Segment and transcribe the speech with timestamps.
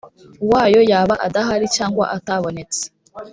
[0.51, 2.83] wayo yaba adahari cyangwa atabonetse